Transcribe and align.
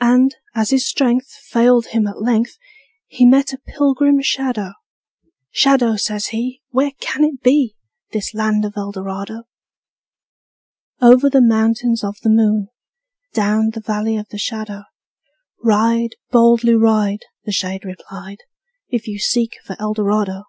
And, 0.00 0.34
as 0.56 0.70
his 0.70 0.88
strength 0.88 1.28
Failed 1.28 1.86
him 1.86 2.08
at 2.08 2.20
length, 2.20 2.58
He 3.06 3.24
met 3.24 3.52
a 3.52 3.58
pilgrim 3.58 4.20
shadow: 4.20 4.72
``Shadow,'' 5.54 6.00
says 6.00 6.26
he, 6.34 6.60
``Where 6.74 6.98
can 6.98 7.22
it 7.22 7.42
be, 7.44 7.76
This 8.10 8.34
land 8.34 8.64
of 8.64 8.76
Eldorado?'' 8.76 9.44
Over 11.00 11.30
the 11.30 11.40
Mountains 11.40 12.02
Of 12.02 12.16
the 12.24 12.28
Moon, 12.28 12.70
Down 13.34 13.70
the 13.70 13.80
Valley 13.80 14.16
of 14.16 14.26
the 14.30 14.36
Shadow, 14.38 14.82
Ride, 15.62 16.16
boldly 16.32 16.74
ride,'' 16.74 17.26
The 17.44 17.52
shade 17.52 17.84
replied, 17.84 18.38
``If 18.92 19.06
you 19.06 19.20
seek 19.20 19.58
for 19.64 19.76
Eldorado!'' 19.80 20.42